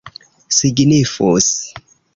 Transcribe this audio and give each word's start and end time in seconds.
signifus 0.59 1.51